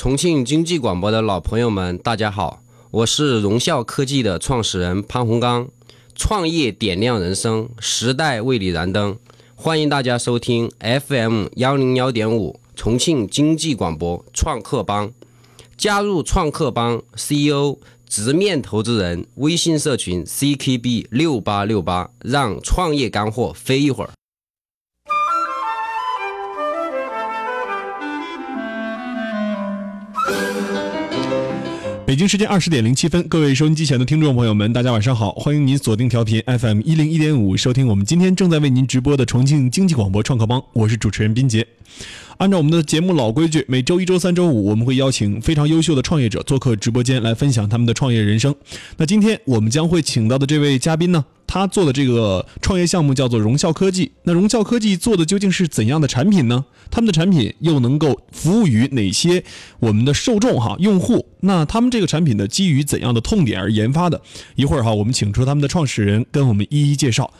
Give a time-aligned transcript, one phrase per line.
[0.00, 5.68] 重庆经济广播的老朋友们，大家好，我是荣效科技的创始人潘洪刚。
[6.14, 9.18] 创业点亮人生，时代为你燃灯。
[9.54, 15.12] 欢迎大家收听 FM 幺零幺点五重庆经济广播创客帮。
[15.76, 17.76] 加入创客帮 CEO
[18.08, 24.10] 直面投资人微信社群 CKB 六八六八，让创业干货飞一会儿。
[32.10, 35.30] 北京时间二十点零七分，各位收音机前的听众朋友们，大家晚上好！
[35.34, 41.64] 欢迎您锁定调频 FM 一零一点五，收听我们今天正在为您直播的重庆经济广播创客帮，我是主持人斌杰。
[42.38, 48.52] 按照我们的节目老规矩，每周一、周三、周五，我们会邀请非常优秀的创业者做客直播间，来分享他们的创业人生。
[48.96, 54.12] 那今天我们将会请到的这位嘉宾呢，他做的这个创业项目叫做融效科技。
[54.22, 56.64] 那融效科技做的究竟是怎样的产品呢？
[56.92, 59.42] 他们的产品又能够服务于哪些
[59.80, 61.26] 我们的受众哈用户？
[61.40, 64.22] 那他们这个产品呢，基于怎样的痛点而研发的？
[64.54, 67.32] 一会儿哈，我们请出他们的创始人跟我们一一介绍。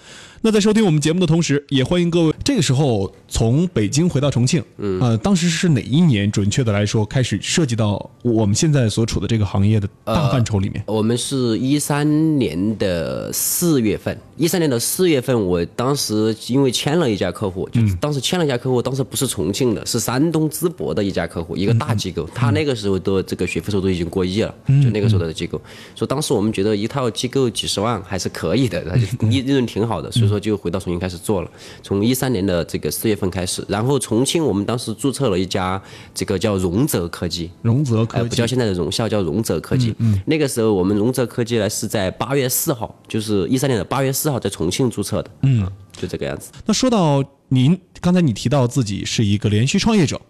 [0.43, 4.65] 那在收听我们节目的同时，也欢迎各位这个时候从北京回到重庆。
[4.79, 6.33] 嗯，呃，当时是哪一年？
[6.33, 10.83] 准确的来说，开始涉及到我们现在所处的这个行业的大范畴里面。
[10.87, 25.61] 我们是一三年的四月份，一三年的四月份，我当时因为签了一家客户，就当时签了一家客户，当时不是重庆的，是山东淄博的一家客户，一个大机构，他那个时候的这个学费收入已经过亿了，就那个时候的机构。
[25.95, 28.83] 所以当时我们觉得一套机构几十万还是可以的，
[29.21, 30.30] 利利润挺好的，所以。
[30.31, 31.51] 说就回到重庆开始做了，
[31.83, 35.83] 从一三年的这个四月份开始，然后重庆我们当时注册了一家
[36.15, 39.95] 这个叫荣泽科技，荣泽科技不叫现在的荣校，叫荣泽科技。
[39.99, 45.31] 嗯，那个时候我们荣泽科技呢是在八月四号，就是一三年的八月四号在重庆注册的。
[45.43, 46.53] 嗯，就这个样子。
[46.65, 50.21] 那说到您刚才你提到自己是一个连续创业者，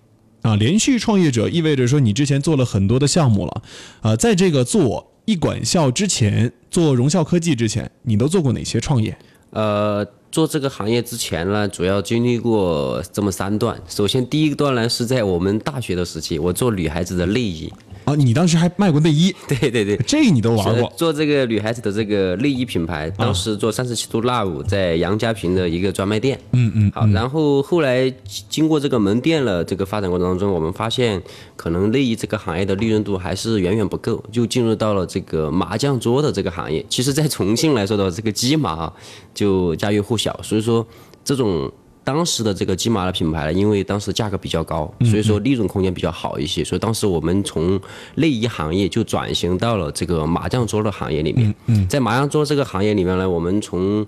[0.43, 3.63] 啊，连续创业者意味着说你之前做了很多的项目了，
[4.01, 9.17] 啊，在这个做一管校之前，做荣校科技之前，你都做过哪些创业？
[9.51, 13.81] 呃，做这个行业之前呢，主要经历过这么三段。
[13.89, 17.73] 首先，第一段呢是在我们大学的时期，我做女孩子的内衣。
[18.05, 19.35] 啊，你当时还卖过内衣？
[19.47, 20.93] 对对对，这你都玩过。
[20.97, 26.39] 做这个女孩子的这个内衣品牌，当时做三十七度 Love 在杨家坪的一个专卖店。
[26.53, 26.93] 嗯嗯。
[26.93, 28.13] 好，然后后来
[28.49, 31.23] 经过这个门店了这个发展过程当中，我们发现
[31.57, 36.85] 可能内衣这个行业的利润度还是远远不够，就进入到了这个麻将桌的这个行业。
[36.89, 38.93] 其实，在重庆来说的话，这个鸡麻
[39.35, 40.87] 就家喻户晓，所以说
[41.25, 41.71] 这种。
[42.03, 47.79] 当时的这个金马的品牌，因为当时价格比较高，所以说利润空间比较好一些，所以当时我们从
[48.17, 51.55] 内衣行业就转型到了这个麻将桌的行业里面。
[51.89, 54.05] 在麻将桌这个行业里面呢，我们从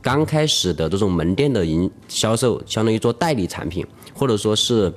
[0.00, 4.92] 刚开始的这种门店的营销售，相当于做代理产品，或者说是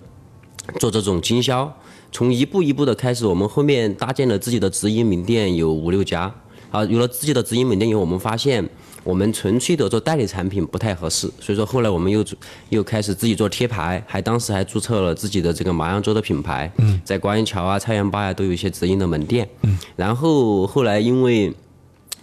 [0.79, 1.71] 做这种经销，
[2.11, 6.33] 从一步一步的开始，我们后面搭建了自己的直营门店有五六家。
[6.71, 8.67] 啊，有了自己的直营门店以后，我们发现。
[9.07, 12.25] 我们纯粹的做代理产品不太合适，所以说后来我们又
[12.67, 19.47] 又开始自己做贴牌，还当时还注册了自己的这个麻将桌的品牌，嗯在观音桥啊、菜园坝呀都有一些直营的门店。
[19.61, 21.53] 嗯然后后来因为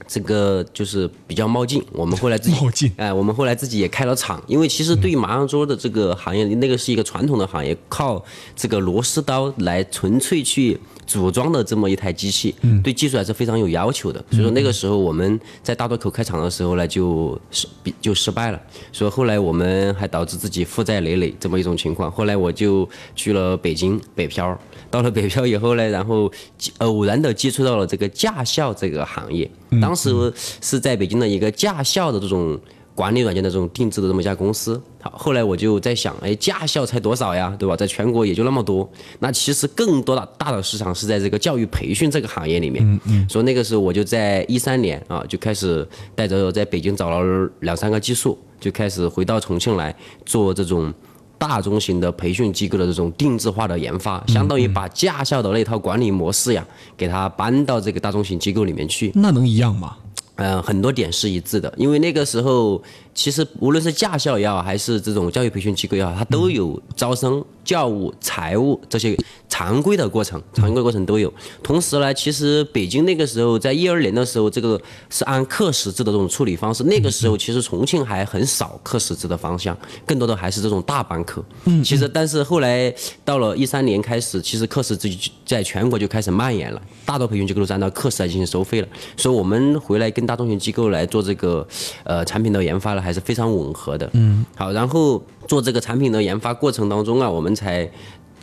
[0.07, 8.23] 这个就是比较冒进，我们后来自己冒进，哎，我们后来自己也开了厂，因为其实对于麻将桌的这个行业，那个是一个传统的行业，靠
[8.55, 10.79] 这个螺丝刀来纯粹去。
[11.07, 14.23] 组装的这么一台机器，对技术还是非常有要求的。
[14.31, 17.67] 所以说那个时候我们在大渡口开厂的时候呢，就失
[18.01, 18.61] 就失败了。
[18.93, 22.11] 所以后来我们还导致自己负债累累这么一种情况。
[22.11, 24.59] 后来我就去了北京北漂，
[24.91, 26.31] 到了北漂以后呢，然后
[26.79, 29.51] 偶然的接触到了这个驾校这个行业。
[29.81, 32.59] 当时是在北京的一个驾校的这种。
[32.97, 37.77] 管理软件的这种定制的这么一家公司，好，后来我就在想，哎，驾校才多少呀，对吧？
[37.77, 42.83] 在全国也就那么多，那其实更多的大的市场是在这个教育培训这个行业里面。
[42.83, 43.29] 嗯嗯。
[43.29, 49.95] 所以那个时候我就在一三年啊，就开始带着在北京找了两三个技术，就开始回到重庆来
[50.25, 50.91] 做这种
[51.37, 56.67] 大中型的培训机构的这种定制化的研发，相当于把驾校的那套管理模式呀，
[56.97, 59.13] 给它搬到这个大中型机构里面去。
[59.15, 59.99] 那能一样吗？
[60.37, 62.83] 嗯，很多点是一致的，因为那个时候
[63.15, 69.17] 其实无论是驾校也好，还是这种教育培训机构也好，它都有招生、教务、财务这些
[69.55, 71.33] 常规的过程，常规过程都有。
[71.63, 76.83] 同时呢，其实北京那个时候在一二年的时候，这个是按课时制的这种处理方式。
[76.83, 81.41] 那个时候其实重庆还很少课时制的方向，更多的还是这种大班课。
[81.67, 82.93] 嗯，其实但是后来
[83.25, 85.09] 到了一三年开始，其实课时制
[85.47, 88.89] 在全国就开始蔓延了，大多培训机构都是按照课时来进行收费了。
[89.17, 91.65] 所以我们回来跟大中型机构来做这个，
[92.03, 94.11] 呃，产品的研发呢，还是非常吻合的。
[94.15, 97.89] 嗯，好，然后做这个产品的研发过程当中啊，我们才。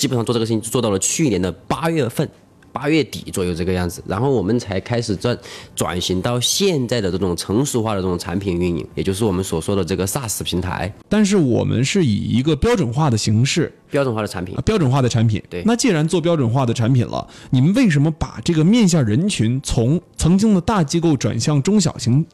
[0.01, 2.27] 基本上做这个事情做到了去年的八月份。
[2.73, 5.37] 八月底左右这个样子，然后我们才开始转
[5.75, 10.89] 转型到现在的这种成熟化的这种产品运营，也就是我们所说的这个 SaaS 平台。
[11.09, 15.43] 但是我们是以一个标准化的形式，标准化的产品，标准化的产品。
[15.49, 15.61] 对。
[15.65, 22.25] 那既然做标准化的产品了，你们为什么把这个面向人群从曾经的大机构转向中小型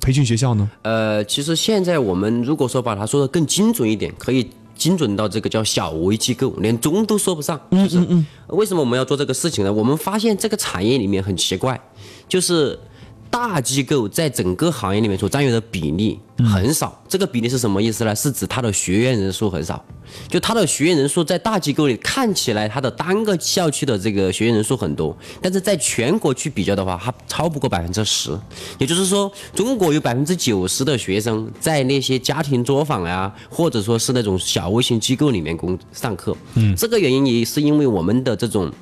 [0.00, 0.70] 培训学校呢？
[0.80, 4.48] 呃，其实现在我们如果说把它说的更精准一点，可以。
[4.74, 7.60] 精准到这个叫小微机构，连中都说不上。
[7.70, 8.26] 嗯嗯嗯。
[8.48, 9.72] 为什么我们要做这个事情呢？
[9.72, 11.80] 我们发现这个产业里面很奇怪，
[12.28, 12.78] 就是。
[13.30, 18.14] 大机构在整个行业里面所占有的比例很少，这个比例是什么意思呢？
[18.14, 19.84] 是指他的学员人数很少，
[20.28, 28.36] 就他的学员人数在大机构里看起来他的单个校区的这个学员人数很多，但是在全国去比较的话，它超不过百分之十。
[28.78, 36.36] 也就是说，中国有百分之九十的学生在那些家庭作坊呀，或者说是那种小微型机构里面工上课。
[36.54, 38.72] 嗯，这个原因也是因为我们的这种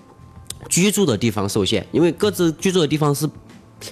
[0.70, 3.28] 居住的地方受限，因为各自居住的地方是。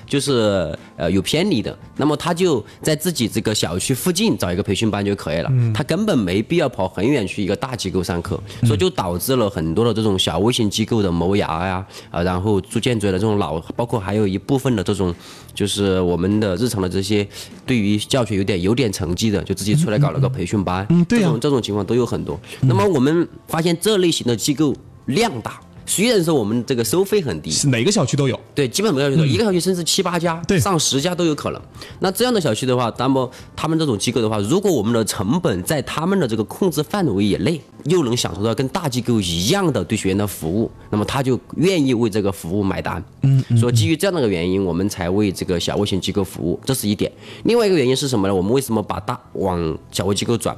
[0.06, 15.14] 就是呃有偏离的，那么他就在自己这个小区附近找一个培训班就可以了，他根本没必要跑很远去一个大机构上课，所以就导致了很多的这种小微型机构的萌芽呀，啊，然后逐渐追的这种老，包括还有一部分的这种，
[15.54, 17.26] 就是我们的日常的这些
[17.66, 22.38] 对于教学有点有点成绩的，就自己出来搞了个培训班，这种这种情况都有很多。
[22.60, 24.74] 那么我们发现这类型的机构
[25.06, 25.60] 量大。
[25.90, 31.60] 虽然说我们这个收费很低，是每个小区都有，对，基本每个小区都有，一个小区甚至七八家，对，上十家都有可能。
[31.98, 43.02] 那这样的小区的话，那么他们这种机构的话，如果我们的成本在他们的这个控制范围以内，又能享受到跟大机构一样的对学员的服务，那么他就愿意为这个服务买单。
[43.22, 47.10] 嗯，所以基于这样的一个原因，我们才为这个小微型机构服务，这是一点。
[47.42, 48.34] 另外一个原因是什么呢？
[48.34, 50.56] 我们为什么把大往小微机构转？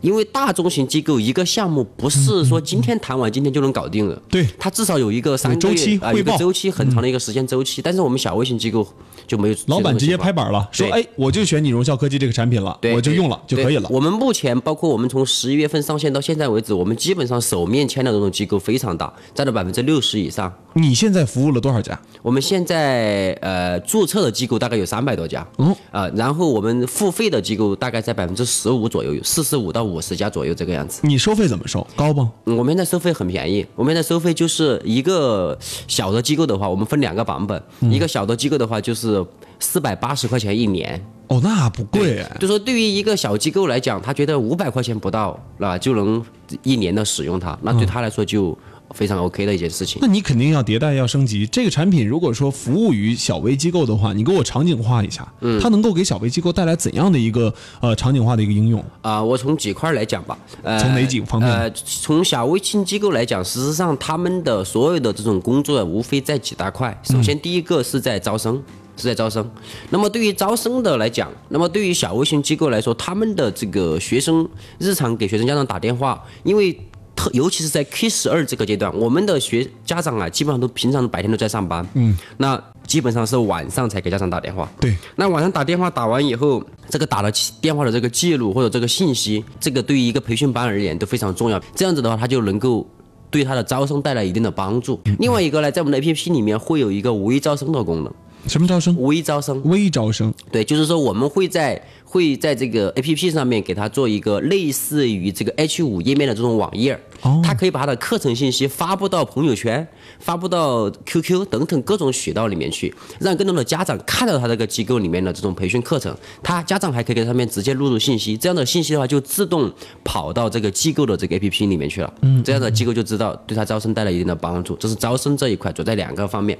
[0.00, 7.82] 因为大中型机构一个项目不是说今天谈完今天就能搞定的，对，它至少有一个三个月啊一个周期很长的一个时间周期。
[7.82, 8.86] 但是我们小微型机构
[9.30, 13.88] 就没有，老板直接拍板了，说哎，我就选你荣效科技这个产品了，我就用了就可以了。
[13.88, 20.52] 我们目前包括我们从十一月份上线到现在为止，我们基本上手面签的这种机构非常大，占了百分之六十以上。
[20.72, 21.96] 你现在服务了多少家？
[22.22, 31.02] 我们现在呃注册的机构大概有三百多家，嗯啊，然后我们付费的机构大概在百分之十五左右，有四十五到五十家左右这个样子。
[31.04, 31.86] 你收费怎么收？
[31.94, 32.26] 高不？
[32.46, 35.56] 我们现在收费很便宜，我们现在收费就是一个
[35.86, 39.19] 小的机构的话，我们分两个版本，一个小的机构的话就是
[39.58, 41.00] 四百八十块钱一年。
[41.28, 42.24] 哦，那不贵。
[42.38, 46.24] 就说对于一个小机构来讲，他觉得五百块钱不到那就能
[46.62, 48.56] 一年的使用它，那对他来说就。
[48.92, 52.04] 非常 OK 的一件事情，那你肯定要迭代要升级这个产品。
[52.04, 59.22] 如果说服务于小微机构的话，你给我场景化一下，嗯，它能够给小微机构带来怎样的一个呃场景化的一个应用啊？
[59.22, 61.48] 我从几块来讲吧，呃，从哪几个方面？
[61.48, 67.00] 呃，从小微型机构来讲，事实上他们的所有的这种工作无非在几大块。
[67.04, 68.60] 首先，第一个是在招生，
[69.00, 69.50] 是在招生。
[69.88, 74.48] 那么对于招生的来讲，那么对于小微型机构来说，他们的这个学生
[74.78, 76.72] 日常给学生家长打电话，因为
[77.16, 77.30] 特。
[77.32, 84.66] 尤其是在 K 十二这个阶段，我们的学家长啊，基本上都平常白天都在上班，嗯，那基本上是晚上才给家长打电话。
[84.80, 87.30] 对，那晚上打电话打完以后，这个打了
[87.60, 91.60] 电话的这个记录或者这个信息，这个对于一个培训班而言都非常重要。
[91.74, 92.88] 这样子的话，他就能够
[93.30, 94.98] 对他的招生带来一定的帮助。
[95.18, 98.12] 另外一个呢，在我们的 APP 里面会有一个微招生的功能。
[98.46, 98.96] 什么招生？
[99.00, 99.62] 微招生。
[99.64, 100.32] 微招生。
[100.50, 106.98] 对，就是说我们会在会在这个 APP 上面给他做一个类似于这个 H 五页面的这种网页。
[107.22, 109.86] 哦，他可以把他的课程信息发布到朋友圈、
[110.20, 116.16] 发布到 QQ 等等各种渠道里面去，让更多的家长看到他这个机构里面的这种培训课程。
[116.42, 119.70] 他家长还可以给上面直接录入信息，这样的信息的话就自动
[120.02, 122.10] 跑到这个机构的这个 APP 里面去了。
[122.22, 124.74] 嗯，这样的机构就知道对他招生带来一定的帮助。
[124.76, 126.58] 这是招生这一块，主要在两个方面。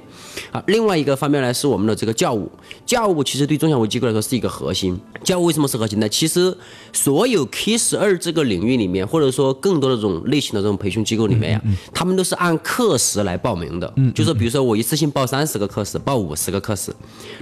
[0.51, 2.47] 啊，另外一个方面呢是我们的这个教务，
[2.85, 4.95] 教务其实对中小微机构来说是一个核心。
[5.23, 6.07] 教务为什么是核心呢？
[6.07, 6.55] 其实
[6.93, 10.51] 所有 K 十二这个领域里面，或者说更多的这种类型。
[10.51, 11.61] 的这种培训机构里面呀，
[11.93, 16.93] 他们都是按课时来报名的，就是比如说我一次性报三十个课时，报五十个课时，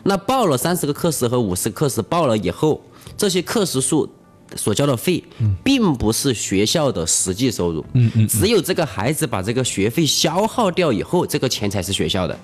[0.03, 2.79] 那报了三十个课时和五十个课时报了以后，
[3.17, 4.08] 这些课时数
[4.55, 5.23] 所交的费，
[5.63, 7.85] 并不是学校的实际收入，
[8.27, 12.39] 只有这个孩子把这个学费消耗掉以后，这个钱才是学校的。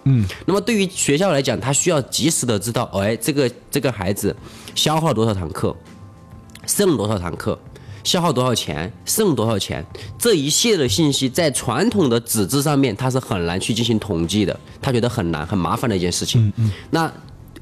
[0.46, 4.36] 那么对于学校来讲，他需要及时的知道，哎，这个这个孩子
[4.76, 5.76] 消耗多少堂课，
[6.68, 7.60] 剩多少堂课。
[8.04, 9.84] 消耗多少钱，剩多少钱，
[10.20, 16.48] 这一系列的信息在传统的纸质上面，它是很难去进行统计的，他觉得很难、很麻烦的一件事情。
[16.50, 16.72] 嗯嗯。
[16.92, 17.12] 那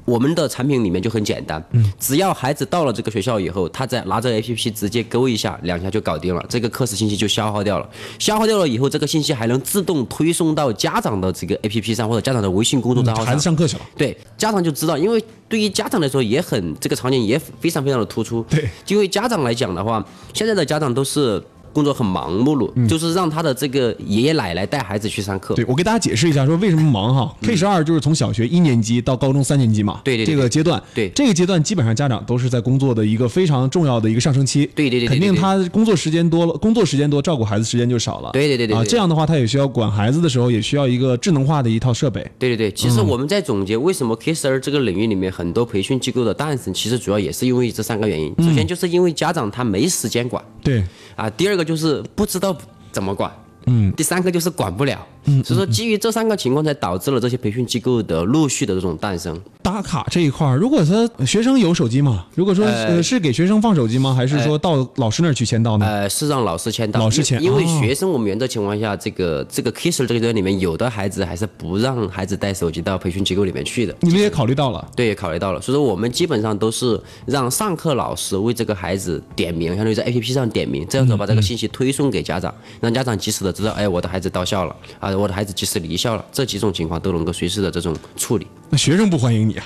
[0.04, 1.62] 我们的产品里面就很简单，
[1.98, 7.88] 只要孩子到了这个学校以后，他再拿着 APP 直接勾一下，两下就搞定了，这个课时信息就消耗掉了。
[8.18, 13.32] 消耗掉了以后，这个信息还能自动推送到家长的这个 APP 上或者家长的微信公众账号上。
[13.32, 18.44] 孩子上课去了，对，家长就知道，因为对于家长来说也很这个场景也非常非常的突出。
[18.50, 21.42] 对，因为家长来讲的话，现在的家长都是。
[21.74, 25.54] 工作很忙碌碌，就是让他的这个爷爷奶奶带孩子去上课。
[25.54, 30.00] 对我给大家解释一下，说为什么忙哈？K 十二就是从小学一年级到高中三年级嘛。
[30.04, 30.24] 对对。
[30.24, 34.70] 这个阶段，对这个阶段基本上家长都是在工作的一个非常重要的一个上升期。
[34.74, 35.08] 对对对。
[35.08, 38.30] 肯定他工作时间多了，工作时间多，照顾孩子时间就少了。
[38.32, 38.76] 对对对对。
[38.76, 42.20] 啊，这样的话他也需要管孩子的时候，也需要一个智能化的一套设备。
[42.38, 42.70] 对对对。
[42.72, 48.34] 其实我们在总结为什么 K 十二这个领域里面很多培训机构的诞生，其实主要也是因为这三个原因。
[48.38, 50.42] 首先就是因为家长他没时间管。
[50.62, 50.82] 对。
[51.16, 52.56] 啊，第二个就是不知道
[52.92, 53.30] 怎么管，
[53.66, 55.06] 嗯，第三个就是管不了。
[55.42, 59.40] 所以说，基于这三个情况，才导致了这些培训机构的陆续的这种诞生。
[59.74, 62.24] 打卡这一块儿，如果说学生有手机吗？
[62.36, 64.14] 如果说呃是给学生放手机吗？
[64.14, 65.84] 还是说到老师那儿去签到呢？
[65.84, 67.00] 呃，是让老师签到。
[67.00, 73.92] 老师签，因为学生我们原则情况下，这个这个 Kisser 这个里面，有的孩子还是不让孩子带手机到培训机构里面去的。
[74.00, 74.88] 你们也考虑到了？
[74.94, 75.60] 对，也考虑到了。
[75.60, 85.74] 所以说，我们基本上都是让上课老师为这个孩子点名，相当于在 APP 上点名，这样子把这个信息推送给家长，让家长及时的知道，哎，我的孩子到校了啊，我的孩子及时。
[85.74, 88.46] 离校了，这几种情况都能够随时的这种处理。
[88.70, 89.64] 那学生不欢迎你啊？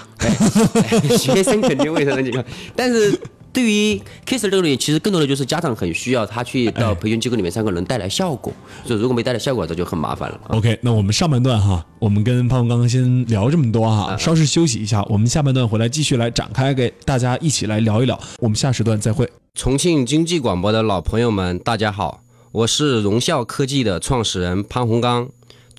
[1.19, 2.45] 学生肯定会这种情况，
[2.77, 3.19] 但是
[3.53, 8.53] 对于 Kiss 这个里，其实更多的就是家长很需要他去到培训机构里面上课，能带来效果。
[8.85, 10.41] 就如果没带来效果，这就很麻烦了。
[10.49, 18.19] OK，那我们上半段哈，我们跟胖胖刚刚先聊这么多哈，稍事休息一下，我们下半段回来继续来展开，给大家一起来聊一聊。
[18.41, 19.29] 我们下时段再会。
[19.55, 25.31] 重庆经济广播的老朋友们，大家好，我是荣效科技的创始人潘洪刚。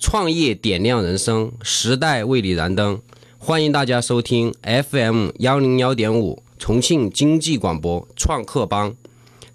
[0.02, 2.98] 创业点亮人生，时代为你燃灯。
[3.42, 8.94] 欢迎大家收听 FM 幺零幺点五重庆经济广播创客帮，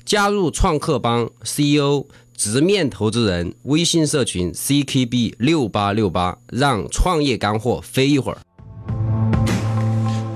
[0.03, 2.03] 加入创客帮 CEO
[2.35, 8.39] 直面投资人微信社群 CKB 六八六八，让创业干货飞一会儿。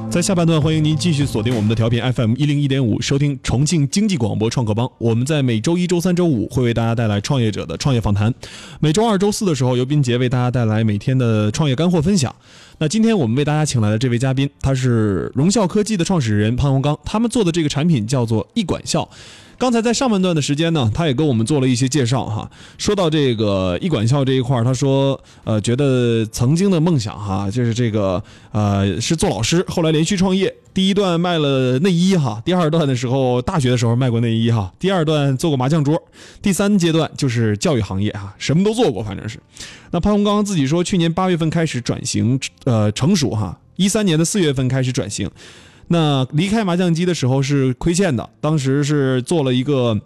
[0.09, 4.89] 在下半段，欢迎您继续锁定我们的调频 FM 一零一点五，收听重庆经济广播创客帮。
[4.97, 8.33] 我们在每周一周三周五会为大家带来创业者的创业访谈，
[8.79, 12.35] 每周二周四的时候，由斌杰为大家带来每天的创业干货分享。
[12.79, 19.07] 那今天我们为大家请来的这位嘉宾，他是荣效科技的创始人潘洪刚，他们做的这个产品叫做易管校。
[19.59, 22.49] 刚才在上半段的时间呢，他也跟我们做了一些介绍哈。
[22.77, 28.23] 说到这个一管校这一块儿他说，呃，觉得曾经的梦想哈，就是这个
[28.53, 36.01] 呃是做老师，后来连续创业，第一段卖了内衣哈，第二段的时候大学的时候卖过内衣哈，第二段做过麻将桌，
[36.41, 39.37] 第三阶段就是教育行业哈，什么都做过，反正是。
[39.91, 45.29] 那潘洪刚自己说，去年八月份开始转型，呃，成熟哈，一三年的四月份开始转型。
[45.91, 50.00] 那离开麻将机的时候是亏欠的，当时是做了一个，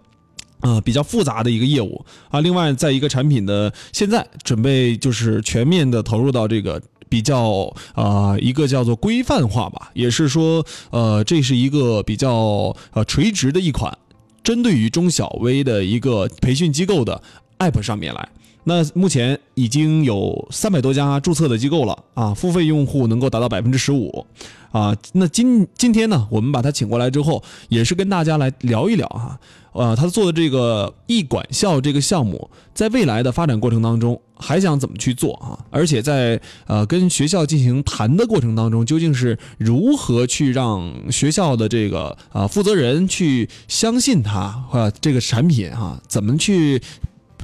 [0.62, 2.40] 呃，比较复杂的一个业务啊。
[2.40, 13.96] 另外，在一个产品的现在准备就是全面的投入到这个比较啊一个叫做规范化吧，也是说呃这是一个比较呃垂直的一款
[14.42, 17.22] 针对于中小微的一个培训机构的
[17.60, 18.30] app 上面来。
[18.66, 24.26] 那目前已经有三百多家注册的机构了啊，付费用户能够达到百分之十五。
[24.72, 29.40] 啊，那今今天呢，我们把他请过来之后，也是跟大家来聊一聊哈，
[29.72, 35.54] 呃，他做的这个易管校这个项目，在未来的发展过程当中，还想怎么去做啊？
[35.70, 44.40] 而且在呃跟学校进行谈的过程当中，究竟是如何去让学校的这个啊负责人去相信他
[44.72, 46.02] 啊这个产品哈？
[46.08, 46.82] 怎么去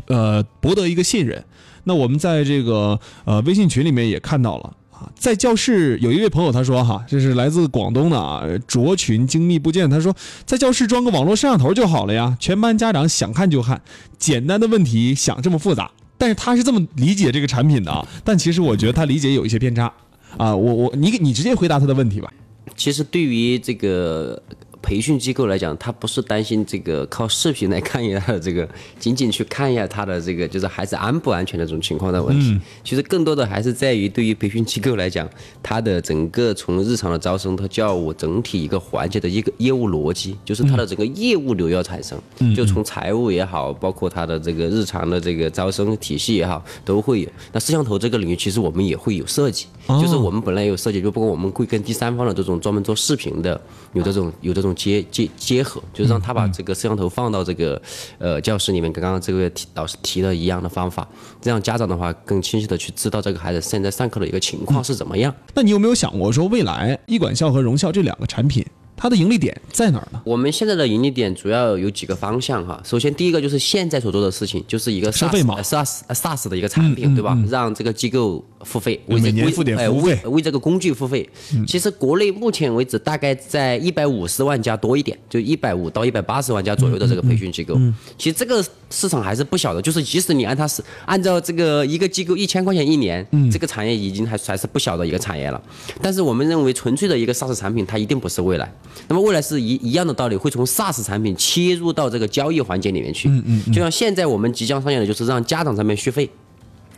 [0.10, 1.44] 呃博得一个信任？
[1.86, 5.10] 那我们在这个呃微信群里面也看到了啊。
[5.16, 9.90] 在教室有一位朋友，他说：“哈，这是来自广东的啊，卓群精密部件。
[9.90, 10.14] 他说，
[10.46, 13.82] 在教室装个网络摄像头就好了呀，全班家长想看就看，
[14.18, 15.90] 简单的问题想这么复杂。
[16.18, 19.92] 但是他是这么理解这个产品的啊，但其实我觉得他理解有一些偏差
[20.38, 20.54] 啊。
[20.54, 22.30] 我我你你直接回答他的问题吧。
[22.76, 24.42] 其实对于这个。”
[24.82, 28.68] 培训机构来讲，他不是担心这个靠视频来看一下的这个，
[28.98, 32.58] 仅仅去看一下他的这个，就是孩子安不安全的这种情况的问题。
[32.84, 35.30] 其实更多的还是在于对于培训机构来讲，
[35.62, 42.18] 他的整个从日常的招生到教务整体一个环节的一个业务逻辑，就是他的整个业务流要产生。
[42.56, 47.30] 就从财务也好，包括他的这个日常的这个招生体系也好，都会有。
[47.52, 53.60] 那摄像头这个领域，其实我们也会有设计，就是我们本来有设计，就包括我们会跟第三方的这种专门做视频的，
[53.92, 54.69] 有这种有这种。
[54.70, 57.82] 种结结结合，就是让他把这个摄像头放到这个
[58.18, 61.08] 呃教室里面，跟刚刚这位老师提的一样的方法，
[61.42, 65.34] 这样家长的话更清晰的去知道这个孩子现在上课的一个情况是怎么样。
[65.54, 68.66] 那你有没有想过说，未来艺管校和荣校这两个产品？
[69.02, 70.22] 它的盈利点在哪儿呢？
[70.26, 72.82] 我们现在的盈利点主要有几个方向哈。
[72.84, 77.42] 首先，第一个就是现在所做的事情，就是一个 SaaS SaaS 的一个产品，对吧？
[77.50, 81.28] 让这个机构付费，每年付点服务费，为这个工具付费。
[81.68, 87.76] 其实国内目前为止大概在一百五十万家多一点，就一百五到一百八十万家左右的这个培训机构。
[88.18, 95.62] 其实这个市场还是不小的，就是即使你按它是按照这个一个机构一千块钱一年，这个产业已经还还是不小的一个产业了。
[96.02, 98.72] 但是我们认为，纯粹的一个 SaaS 产品，它一定不是未来。
[99.08, 103.30] 那么未来是一一样的道理，会从 SaaS 产品切入到这个交易环节里面去。
[103.30, 103.74] 嗯嗯。
[103.74, 106.30] 就像现在我们即将上线的，就是让家长上面续费，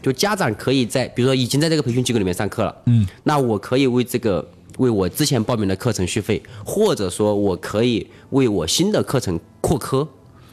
[0.01, 2.75] 就家长可以在，比如说已经在这个培训机构里面上课了。
[2.85, 3.07] 嗯。
[3.23, 10.07] 那我可以为这个为我之前报名的课程续费，或者说我可以为我新的课程扩科。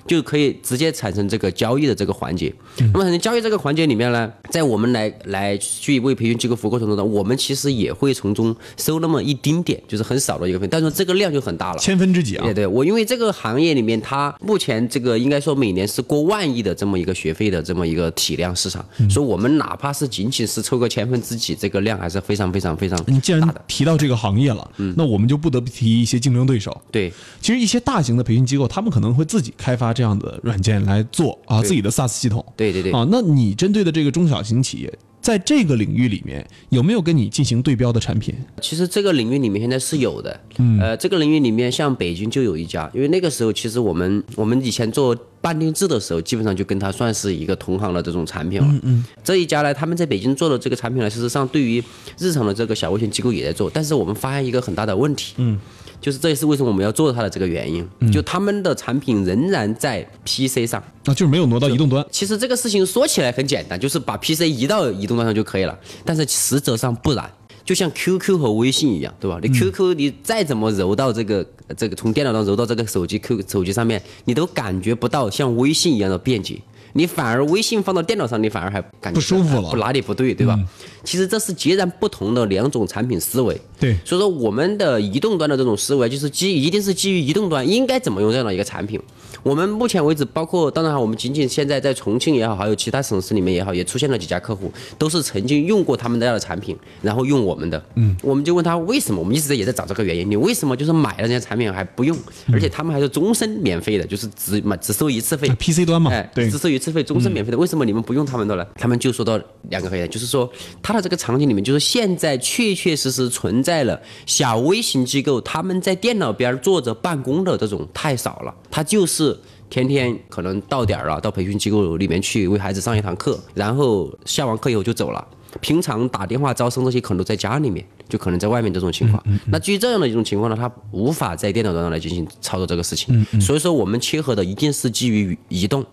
[0.08, 2.52] 就可以直接产生这个交易的这个环节。
[2.78, 12.44] 那么产生交易这个环节里面呢，在我们来来去为培训机构服务过程中呢，我们其实也会从中收那么一丁点，就是很少的一个费，但是这个量就很大了，千分之几啊？
[12.44, 26.80] 对对，我因为这个行业里面，它目前这个应该说每年是过万亿的这么一个学费的这么一个体量市场，所以我们哪怕是仅仅是抽个千分之几，这个量还是非常非常非常你既然提到这个行业了，嗯，那我们就不得不提一些竞争对手。
[26.90, 29.88] 对，其实一些大型的培训机构，他们可能会自己开发。
[29.98, 32.44] 这样的软件来做啊，自己的 SaaS 系统。
[32.56, 32.92] 对对对。
[32.92, 38.32] 啊，那你针对的这个中小型企业，在这个领域里面有没有跟你进行对标的产品？
[38.60, 40.40] 其实这个领域里面现在是有的。
[40.58, 40.78] 嗯。
[40.78, 48.68] 呃，这个领域里面像北京就有一家，因为那个时候其实我们我们以前做半定制的时候，基本上就跟他算是一个同行的这种产品了。
[48.70, 49.04] 嗯嗯。
[49.24, 51.82] 这一家呢，他们在北京做的这个产品呢，事实上对于
[52.18, 55.34] 日常的这个小微型机构也在做，但是我们发现一个很大的问题。
[55.38, 55.58] 嗯。
[56.00, 62.04] 就是这也是为什么我们要做它的这个原因，就他们的产品仍然在 PC 上，啊，就是没有挪到移动端。
[62.10, 67.30] 其实这个事情说起来很简单，就是把 PC 移到移动端上就可以了，但是实则上不然。
[67.64, 69.38] 就像 QQ 和微信一样，对吧？
[69.42, 76.58] 你 QQ 你再怎么揉到这个这个从电脑上揉到这个手机 Q 手机上面，你都感觉不到像微信一样的便捷。
[76.94, 80.58] 你反而微信放到电脑上，你反而还感觉不舒服了，不哪里不对，对吧？
[81.08, 83.58] 其实这是截然不同的两种产品思维。
[83.80, 89.00] 对，所以说我们的移动端的这种思维，就是基一定是基于移动端应该怎么用这样的一个产品。
[89.42, 97.82] 我们目前为止，包括当然哈，我们仅仅现在在重庆也好，还有其他省市里面也好，也出现了几家客户，都是曾经用过他们家的产品，然后用我们的。
[97.94, 99.20] 嗯，我们就问他为什么？
[99.20, 100.28] 我们一直在也在找这个原因。
[100.28, 102.14] 你为什么就是买了人家产品还不用？
[102.52, 105.48] 而且他们还是终身免费的，就是只买只收一次费。
[105.50, 107.56] PC 端嘛，哎，对，只收一次费，终身免费的。
[107.56, 108.66] 为什么你们不用他们的呢？
[108.74, 109.40] 他们就说到
[109.70, 110.50] 两个原因，就是说
[110.82, 119.38] 他的这个场景里面，就是现在确确实实存在了小微型机构，他们在电脑边坐着办公的这种太少了，他就是。
[119.70, 125.22] 天天可能到点儿了，到培训机构里面去为孩子上一堂课，然后下完课以后就走了。
[125.60, 129.22] 平常打电话招生这些可能都在家里面，就可能在外面这种情况。
[129.48, 133.22] 那基于这样的一种情况呢，他无法在电脑端上来进行操作这个事情。
[133.38, 135.84] 所以说我们切合的一定是基于移动。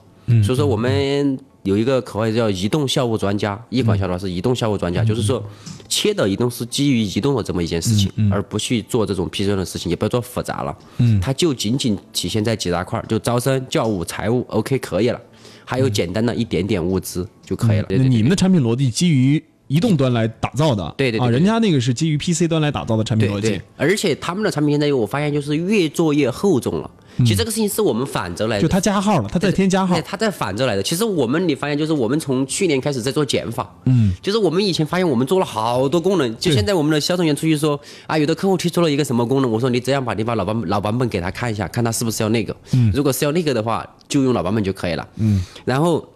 [0.41, 1.37] 所以说我们。
[1.65, 5.43] 有一个口号叫“移动校务专家”，一款校的话是移动校务专家，就是说，
[5.89, 10.77] 切的移动是基于移动的这么一件事情，而不去做这种 PC 端的事情，也不要做复杂了。
[10.99, 15.19] 嗯，它就仅仅体现在几大块，就招生、教务、财务，OK 可以了，
[15.65, 17.87] 还有简单的一点点物资就可以了。
[17.89, 26.91] 你们的产品逻辑基于移动端来打造的，对对啊，人家那个是基于 PC 端来打造的产品逻辑，而且他们的产品现在我发现就是越做越厚重了。
[27.19, 30.83] 其实这个事情是我们反着来的，就他加号了，他在添加号，他在反着来的。
[30.83, 46.07] 其实我们你发现，就是我们从去年开始在做减法，嗯，就是我们以前发现我们做了好多功能，就现在我们的销售员出去说啊，有的客户提出了一个什么功能，我说你这样吧，你把老版老版本给他看一下，看他是不是要那个，嗯，如果是要那个的话，就用老版本就可以了，嗯，然后。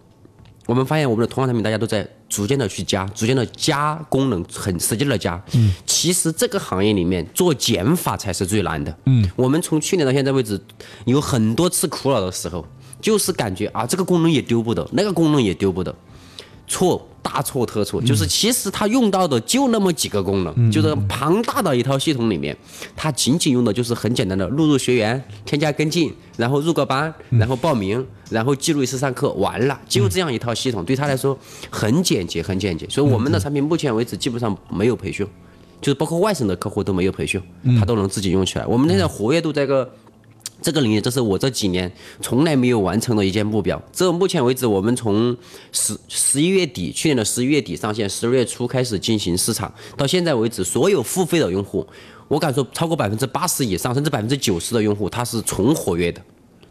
[0.66, 5.42] 我们发现我们的同行产品大家都在逐渐的去加，逐渐的加功能，很使劲的加。
[5.54, 8.96] 嗯，其实这个行业里面做减法才是最难的。
[9.06, 10.62] 嗯，我们从去年到现在为止，
[11.06, 12.66] 有很多次苦恼的时候，
[13.02, 15.94] 就是感觉啊，这个功能也丢不得，那个功能也丢不得。
[16.70, 22.56] 错，大错特错，就是其实它用到的就那么几个功能，就是庞大的一套系统里面，
[22.96, 31.38] 它仅仅用的就是很简单的录入学员、添加跟进，然后入个班，然后报名，然后记录一次上课，完了，就这样一套系统，对他来说
[31.72, 32.88] 很简洁，很简洁。
[32.88, 35.28] 所以我们的产品目前为止基本上没有培训，
[35.82, 37.42] 就是包括外省的客户都没有培训，
[37.80, 38.66] 他都能自己用起来。
[38.66, 39.92] 我们现在活跃度在个。
[40.62, 41.92] 这个领域，这是我这几年
[42.22, 43.82] 从来没有完成的一件目标。
[43.92, 45.36] 这目前为止，我们从
[45.72, 51.86] 十十一月底，去年的十一月底上线，十二月初开始进行市场，到现在为止，所有付费的用户，
[52.28, 56.22] 我敢说超过百分之八十以上，甚至百分之九十的用户，他是纯活跃的。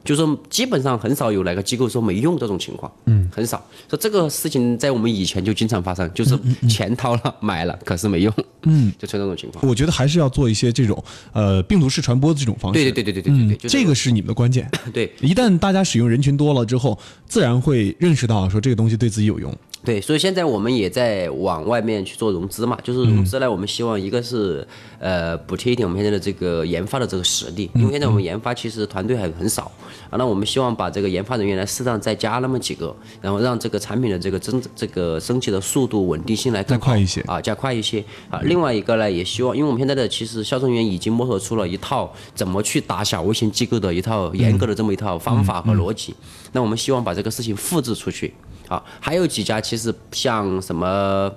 [0.05, 3.63] 就是基本上很少有哪个机构说没用这种情况，嗯，很少。
[3.89, 8.33] 说这个事情在我们以前就经常发生，就是钱掏了买了，可是没用，
[8.63, 9.69] 嗯，就出这种情况。
[9.69, 12.79] 我觉得还是要做一些这种呃病毒式传播的这种方式。
[12.83, 14.71] 对对对对对对对，这个是你们的关键。
[14.93, 19.55] 对，一旦大家使用人群多了之后，自然会认识到说这个东西对自己有用。
[19.85, 24.67] 对，所以现在我们也在往外面去做融资嘛，就是融资呢，我们希望一个是
[24.99, 29.71] 呃补贴一点我们现在的这个研发的这个实力，因为现在我们研发其实团队还很少
[30.11, 38.41] 啊，那我们希望把这个研发人员呢适当再加那么几个，然后让这个产品的这个增这个升级的速度稳定性来更快一些啊，加快一些啊。
[38.45, 46.15] 另外一个呢，也希望，因为我们现在的其实销售人员已经摸索出了一套怎么去打小微型机构的一套严格的这么一套方法和逻辑，
[46.53, 48.33] 那我们希望把这个事情复制出去。
[48.69, 51.33] 啊，还有几家其实像什么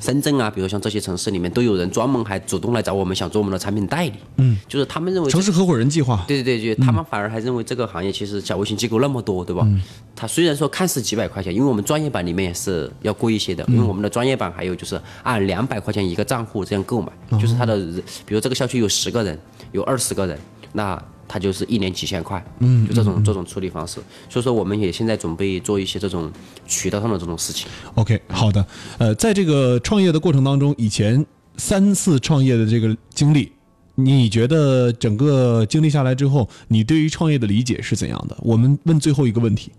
[0.00, 4.14] 深圳啊，比如像这些城市里面都有人专门还主动来找我们，想做我们的产品代理。
[4.36, 6.24] 嗯，就是他们认为城市合伙人计划。
[6.26, 9.62] 对对对，他们反而还认为这个行业其实小微型机构那么多，对吧？
[9.66, 9.80] 嗯。
[10.16, 17.78] 他虽然说看似几百块钱，因为我们专业版里面也是要贵一些的，因为我们的专业版还有就是按两百块钱一个账户这样购买，就是他的，
[18.26, 19.38] 比如这个校区有十个人，
[19.72, 20.38] 有二十个人，
[20.72, 21.02] 那。
[21.32, 26.28] 它就是一年几千块，嗯，就这种这种处理方式，所以说我们也现在准备做一些这种
[26.66, 27.68] 渠道上的这种事情。
[27.94, 28.66] OK，好的，
[28.98, 31.24] 呃，在这个创业的过程当中，以前
[31.56, 33.52] 三次创业的这个经历，
[33.94, 38.36] 你觉得整个经历下来之后，你对于创业的理解是怎样的？
[38.40, 39.70] 我们问最后一个问题。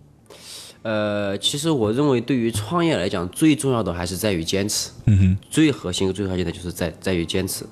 [0.84, 4.90] 呃，其实我认为对于创业来讲，最重要的还是在于坚持。
[5.06, 7.66] 嗯哼，最核心、最核心的就是在在于坚持。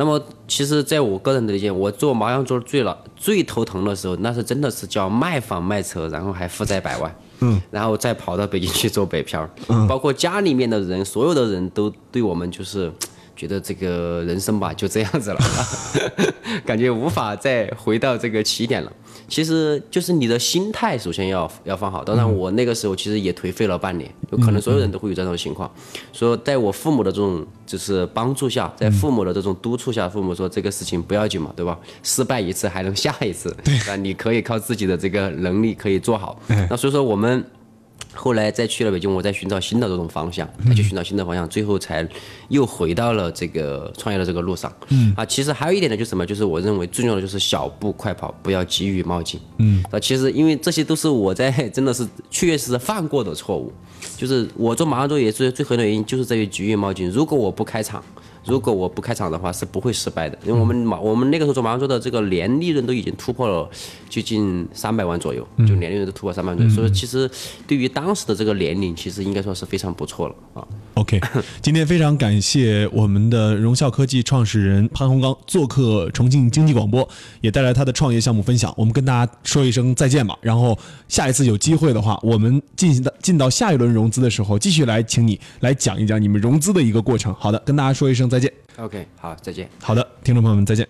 [0.00, 12.92] 那么，其实，在我个人的理解，我做麻将桌最老、最头疼的时候，那是真的是叫卖房卖车，然后还负债百万，嗯，然后再跑到北京去做北漂，嗯，包括家里面的人，所有的人都对我们就是
[13.34, 15.38] 觉得这个人生吧就这样子了，
[16.64, 18.92] 感觉无法再回到这个起点了。
[19.28, 22.02] 其实就是你的心态，首先要要放好。
[22.02, 25.70] 当然，我那个时候其实也颓废了半年，有可能所有人都会有这种情况。
[26.12, 31.78] 所以在我父母的这种就是帮助下，在父母的这种督促下，父母说这个事情不要紧嘛，对吧？
[32.02, 33.54] 失败一次还能下一次，
[33.86, 36.40] 那你可以靠自己的这个能力可以做好。
[36.70, 37.44] 那所以说我们。
[38.20, 42.06] 后来再去了北京，我在寻找新的这种方向，再去寻找新的方向，最后才
[42.48, 44.72] 又回到了这个创业的这个路上。
[44.88, 46.26] 嗯啊，其实还有一点呢，就是什么？
[46.26, 49.40] 就是我认为最重要的就是小步快跑，不要急于冒进。
[49.58, 53.72] 嗯啊，其实因为这些都是我在真的是确实犯过的错误，
[54.16, 57.08] 就是我做马上做也是最核心的原因，就是在于急于冒进。
[57.08, 58.02] 如果我不开场。
[58.48, 63.68] 如果我不开场的话，是不会失败的，因为我们马我们那个时候做马上做的这个年利润都已经突破了
[64.08, 67.30] 接近三百万左右，就年利润都突破三百万，所以其实
[67.66, 70.66] 对于当时的这个年龄，其实应该说是非常不错了啊。
[70.94, 71.20] OK，
[71.62, 77.06] 今天非常感谢我们的荣效科技创始人潘洪刚做客重庆经济广播，
[77.40, 78.72] 也带来他的创业项目分享。
[78.76, 87.34] 我们跟大家说一声再见吧，然后下一次有机会的话，我们进行到进到下一轮融资的时候，继续来请你来讲一讲你们融资的一个过程。
[87.34, 88.52] 好的，跟大家说一声再见。
[88.76, 89.68] OK，好，再见。
[89.82, 90.88] 好的，听众朋友们，再见。